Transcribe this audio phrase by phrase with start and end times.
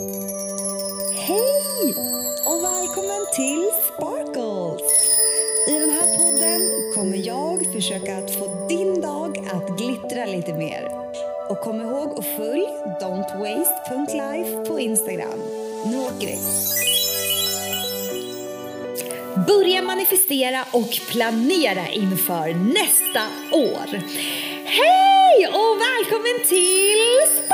[0.00, 1.94] Hej
[2.46, 5.10] och välkommen till Sparkles!
[5.68, 10.88] I den här podden kommer jag försöka att få din dag att glittra lite mer.
[11.48, 12.66] Och kom ihåg att följ
[13.00, 15.40] don'twaste.life på Instagram.
[15.86, 16.38] Nu åker vi!
[19.46, 23.22] Börja manifestera och planera inför nästa
[23.52, 24.00] år.
[24.64, 27.49] Hej och välkommen till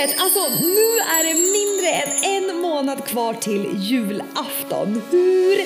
[0.00, 5.02] vet, Alltså nu är det mindre än en månad kvar till julafton.
[5.10, 5.58] Hur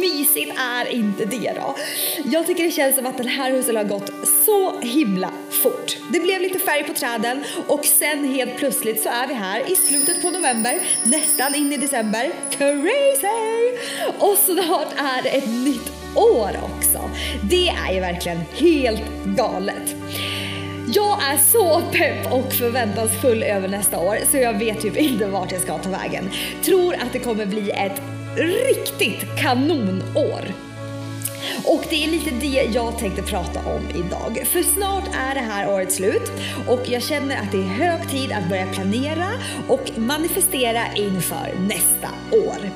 [0.00, 1.76] mysigt är inte det då?
[2.24, 4.10] Jag tycker det känns som att den här hösten har gått
[4.46, 5.30] så himla
[5.62, 5.96] fort.
[6.12, 9.76] Det blev lite färg på träden och sen helt plötsligt så är vi här i
[9.76, 12.32] slutet på november, nästan in i december.
[12.50, 13.78] Crazy!
[14.18, 17.10] Och snart är det ett nytt år också.
[17.42, 19.94] Det är ju verkligen helt galet.
[20.94, 25.52] Jag är så pepp och förväntansfull över nästa år så jag vet typ inte vart
[25.52, 26.30] jag ska ta vägen.
[26.64, 28.02] Tror att det kommer bli ett
[28.36, 30.40] riktigt kanonår.
[31.64, 34.46] Och det är lite det jag tänkte prata om idag.
[34.46, 36.32] För snart är det här året slut
[36.68, 39.28] och jag känner att det är hög tid att börja planera
[39.68, 42.70] och manifestera inför nästa år.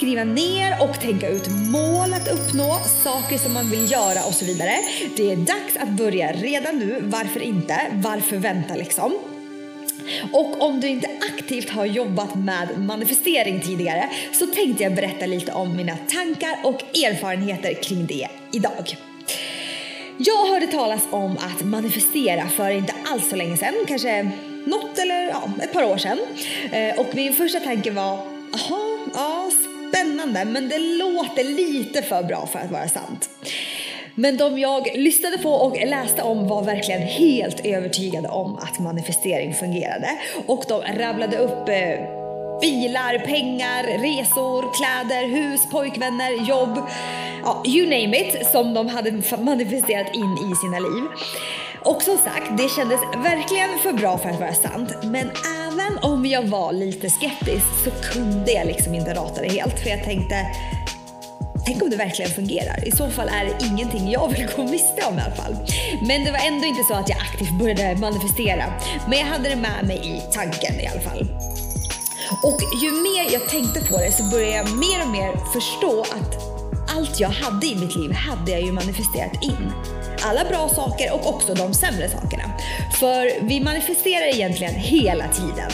[0.00, 4.44] Skriva ner och tänka ut mål att uppnå, saker som man vill göra och så
[4.44, 4.72] vidare.
[5.16, 6.98] Det är dags att börja redan nu.
[7.02, 7.80] Varför inte?
[7.92, 9.18] Varför vänta liksom?
[10.32, 15.52] Och om du inte aktivt har jobbat med manifestering tidigare så tänkte jag berätta lite
[15.52, 18.96] om mina tankar och erfarenheter kring det idag.
[20.18, 24.30] Jag hörde talas om att manifestera för inte alls så länge sedan, kanske
[24.66, 26.18] något eller ja, ett par år sedan.
[26.72, 28.18] Eh, och min första tanke var,
[28.54, 28.89] aha,
[29.90, 33.30] spännande, men det låter lite för bra för att vara sant.
[34.14, 39.54] Men de jag lyssnade på och läste om var verkligen helt övertygade om att manifestering
[39.54, 40.08] fungerade.
[40.46, 42.20] Och de rabblade upp eh,
[42.60, 46.78] bilar, pengar, resor, kläder, hus, pojkvänner, jobb.
[47.42, 51.04] Ja, you name it som de hade manifesterat in i sina liv.
[51.84, 54.90] Och som sagt, det kändes verkligen för bra för att vara sant.
[55.02, 55.30] Men
[55.80, 59.78] även om jag var lite skeptisk så kunde jag liksom inte rata det helt.
[59.78, 60.46] För jag tänkte,
[61.66, 62.88] Tänk om det verkligen fungerar.
[62.88, 65.56] I så fall är det ingenting jag vill gå miste om i alla fall.
[66.06, 68.64] Men det var ändå inte så att jag aktivt började manifestera.
[69.08, 71.20] Men jag hade det med mig i tanken i alla fall.
[72.42, 76.50] Och ju mer jag tänkte på det så började jag mer och mer förstå att
[76.96, 79.72] allt jag hade i mitt liv hade jag ju manifesterat in.
[80.22, 82.44] Alla bra saker och också de sämre sakerna.
[83.00, 85.70] För vi manifesterar egentligen hela tiden.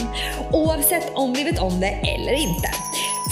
[0.51, 2.69] Oavsett om vi vet om det eller inte.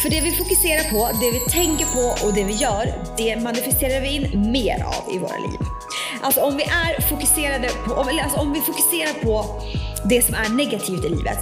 [0.01, 4.01] För det vi fokuserar på, det vi tänker på och det vi gör, det manifesterar
[4.01, 5.59] vi in mer av i våra liv.
[6.21, 9.45] Alltså om vi är fokuserade på, alltså om vi fokuserar på
[10.09, 11.37] det som är negativt i livet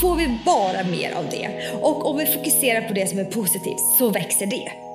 [0.00, 1.48] får vi bara mer av det.
[1.82, 4.87] Och om vi fokuserar på det som är positivt så växer det.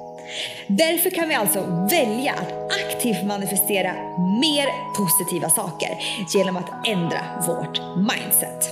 [0.68, 1.60] Därför kan vi alltså
[1.92, 3.94] välja att aktivt manifestera
[4.42, 4.68] mer
[4.98, 5.90] positiva saker
[6.34, 8.70] genom att ändra vårt mindset.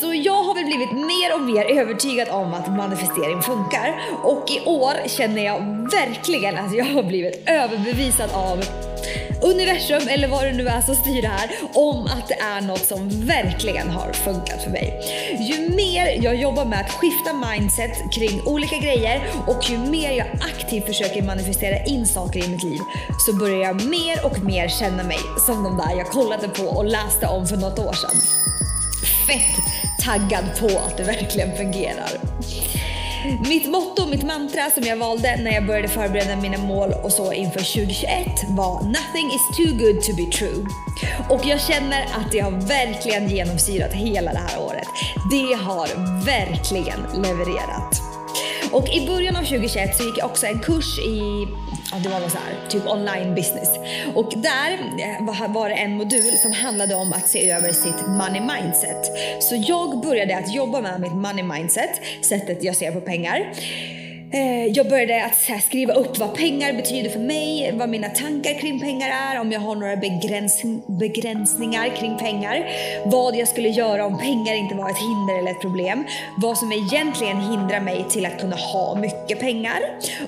[0.00, 4.60] Så jag har väl blivit mer och mer övertygad om att manifestering funkar och i
[4.66, 8.64] år känner jag verkligen att jag har blivit överbevisad av
[9.42, 12.84] universum eller vad det nu är som styr det här om att det är något
[12.84, 15.00] som verkligen har funkat för mig.
[15.40, 20.26] Ju mer jag jobbar med att skifta mindset kring olika grejer och ju mer jag
[20.26, 22.80] aktivt försöker manifestera in saker i mitt liv
[23.26, 26.84] så börjar jag mer och mer känna mig som de där jag kollade på och
[26.84, 28.16] läste om för något år sedan.
[29.26, 32.10] Fett taggad på att det verkligen fungerar.
[33.38, 37.32] Mitt motto, mitt mantra som jag valde när jag började förbereda mina mål och så
[37.32, 38.10] inför 2021
[38.48, 40.66] var “Nothing is too good to be true”.
[41.28, 44.88] Och jag känner att det har verkligen genomsyrat hela det här året.
[45.30, 45.88] Det har
[46.24, 48.09] verkligen levererat.
[48.72, 51.46] Och i början av 2021 så gick jag också en kurs i
[51.92, 53.68] ja, det var så här, typ online business.
[54.14, 58.40] Och där eh, var det en modul som handlade om att se över sitt money
[58.40, 59.10] mindset.
[59.40, 61.90] Så jag började att jobba med mitt money mindset,
[62.22, 63.52] sättet jag ser på pengar.
[64.32, 68.80] Eh, jag började att skriva upp vad pengar betyder för mig, vad mina tankar kring
[68.80, 72.66] pengar är, om jag har några begräns begränsningar kring pengar,
[73.06, 76.04] vad jag skulle göra om pengar inte var ett hinder eller ett problem,
[76.36, 79.80] vad som egentligen hindrar mig till att kunna ha mycket pengar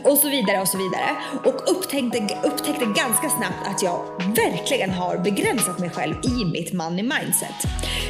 [0.05, 1.11] och så vidare och så vidare.
[1.45, 3.99] Och upptäckte, upptäckte ganska snabbt att jag
[4.37, 7.59] verkligen har begränsat mig själv i mitt money mindset.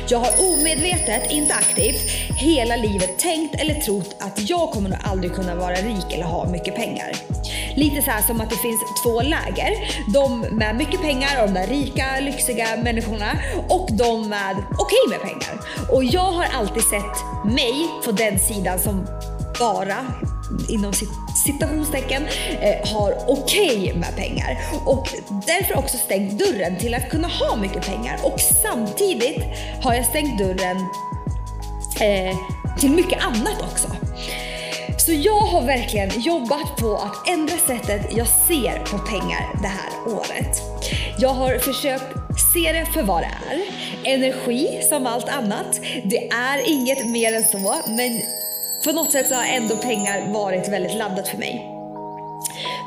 [0.08, 5.34] Jag har omedvetet, inte aktivt, hela livet tänkt eller trott att jag kommer nog aldrig
[5.34, 7.12] kunna vara rik eller ha mycket pengar.
[7.74, 9.70] Lite så här som att det finns två läger.
[10.12, 13.38] De med mycket pengar och de där rika, lyxiga människorna
[13.68, 15.60] och de med okej okay med pengar.
[15.90, 19.06] Och jag har alltid sett mig på den sidan som
[19.58, 20.06] bara
[20.68, 20.92] inom
[21.44, 22.22] citationstecken
[22.60, 25.08] eh, har okej okay med pengar och
[25.46, 29.42] därför också stängt dörren till att kunna ha mycket pengar och samtidigt
[29.82, 30.76] har jag stängt dörren
[32.00, 32.36] eh,
[32.78, 33.88] till mycket annat också.
[35.06, 40.14] Så jag har verkligen jobbat på att ändra sättet jag ser på pengar det här
[40.14, 40.62] året.
[41.18, 42.04] Jag har försökt
[42.52, 43.62] se det för vad det är.
[44.14, 45.80] Energi som allt annat.
[46.04, 48.20] Det är inget mer än så, men
[48.84, 51.66] på något sätt så har ändå pengar varit väldigt laddat för mig.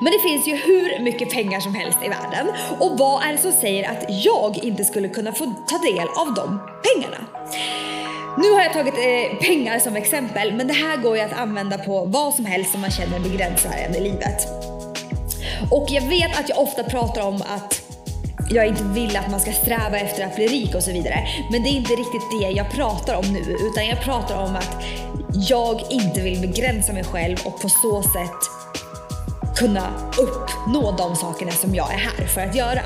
[0.02, 2.48] Men det finns ju hur mycket pengar som helst i världen
[2.80, 6.34] och vad är det som säger att jag inte skulle kunna få ta del av
[6.34, 7.35] de pengarna?
[8.38, 11.78] Nu har jag tagit eh, pengar som exempel, men det här går ju att använda
[11.78, 14.48] på vad som helst som man känner begränsar en i livet.
[15.72, 17.82] Och jag vet att jag ofta pratar om att
[18.50, 21.28] jag inte vill att man ska sträva efter att bli rik och så vidare.
[21.52, 24.84] Men det är inte riktigt det jag pratar om nu, utan jag pratar om att
[25.50, 28.40] jag inte vill begränsa mig själv och på så sätt
[29.58, 29.88] kunna
[30.20, 32.82] uppnå de sakerna som jag är här för att göra.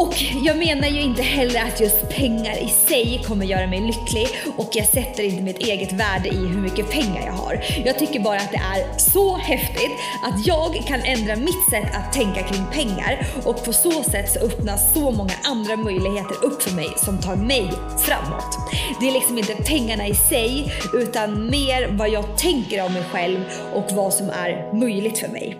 [0.00, 0.14] Och
[0.44, 4.68] jag menar ju inte heller att just pengar i sig kommer göra mig lycklig och
[4.72, 7.64] jag sätter inte mitt eget värde i hur mycket pengar jag har.
[7.84, 9.90] Jag tycker bara att det är så häftigt
[10.22, 14.38] att jag kan ändra mitt sätt att tänka kring pengar och på så sätt så
[14.38, 18.58] öppnas så många andra möjligheter upp för mig som tar mig framåt.
[19.00, 23.40] Det är liksom inte pengarna i sig utan mer vad jag tänker om mig själv
[23.74, 25.56] och vad som är möjligt för mig.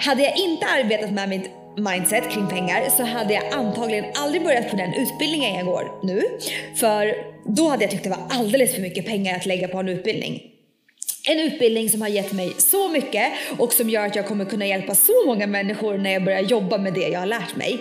[0.00, 4.70] Hade jag inte arbetat med mitt mindset kring pengar så hade jag antagligen aldrig börjat
[4.70, 6.22] på den utbildningen jag går nu.
[6.76, 7.14] För
[7.44, 10.42] då hade jag tyckt det var alldeles för mycket pengar att lägga på en utbildning.
[11.28, 14.66] En utbildning som har gett mig så mycket och som gör att jag kommer kunna
[14.66, 17.80] hjälpa så många människor när jag börjar jobba med det jag har lärt mig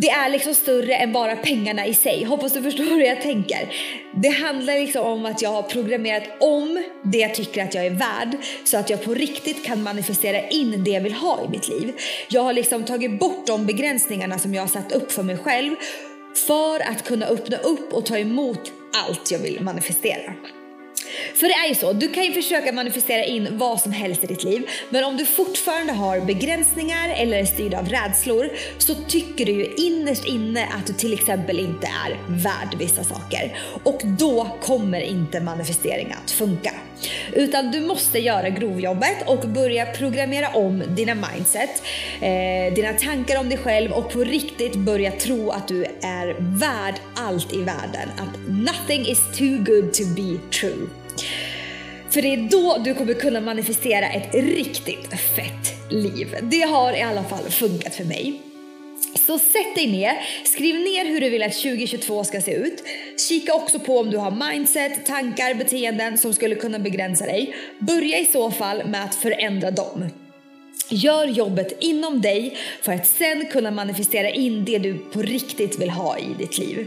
[0.00, 2.24] det är liksom större än bara pengarna i sig.
[2.24, 3.74] Hoppas du förstår hur jag tänker.
[4.14, 7.90] Det handlar liksom om att jag har programmerat om det jag tycker att jag är
[7.90, 11.68] värd så att jag på riktigt kan manifestera in det jag vill ha i mitt
[11.68, 11.92] liv.
[12.28, 15.74] Jag har liksom tagit bort de begränsningarna som jag har satt upp för mig själv
[16.46, 18.72] för att kunna öppna upp och ta emot
[19.06, 20.34] allt jag vill manifestera.
[21.34, 24.26] För det är ju så, du kan ju försöka manifestera in vad som helst i
[24.26, 29.46] ditt liv, men om du fortfarande har begränsningar eller är styrd av rädslor så tycker
[29.46, 33.58] du ju innerst inne att du till exempel inte är värd vissa saker.
[33.84, 36.72] Och då kommer inte manifestering att funka.
[37.32, 41.82] Utan du måste göra grovjobbet och börja programmera om dina mindset,
[42.20, 46.94] eh, dina tankar om dig själv och på riktigt börja tro att du är värd
[47.14, 48.08] allt i världen.
[48.18, 50.86] Att nothing is too good to be true.
[52.10, 56.36] För det är då du kommer kunna manifestera ett riktigt fett liv.
[56.42, 58.47] Det har i alla fall funkat för mig.
[59.14, 62.82] Så sätt dig ner, skriv ner hur du vill att 2022 ska se ut.
[63.28, 67.54] Kika också på om du har mindset, tankar, beteenden som skulle kunna begränsa dig.
[67.78, 70.10] Börja i så fall med att förändra dem.
[70.90, 75.90] Gör jobbet inom dig för att sen kunna manifestera in det du på riktigt vill
[75.90, 76.86] ha i ditt liv.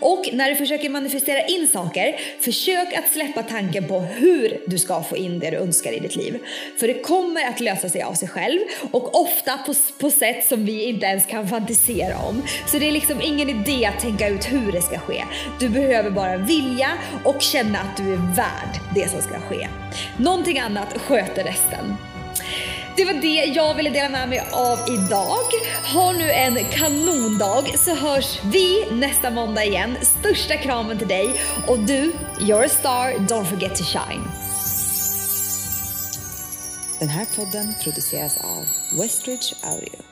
[0.00, 5.02] Och när du försöker manifestera in saker, försök att släppa tanken på hur du ska
[5.02, 6.38] få in det du önskar i ditt liv.
[6.80, 8.58] För det kommer att lösa sig av sig själv
[8.90, 12.42] och ofta på, på sätt som vi inte ens kan fantisera om.
[12.66, 15.24] Så det är liksom ingen idé att tänka ut hur det ska ske.
[15.60, 16.90] Du behöver bara vilja
[17.24, 19.68] och känna att du är värd det som ska ske.
[20.16, 21.96] Någonting annat sköter resten.
[22.98, 25.48] Det var det jag ville dela med mig av idag.
[25.94, 29.96] Ha nu en kanondag så hörs vi nästa måndag igen.
[30.02, 31.34] Största kramen till dig
[31.66, 34.22] och du, you're a star, don't forget to shine.
[36.98, 38.64] Den här podden produceras av
[39.00, 40.07] Westridge Audio.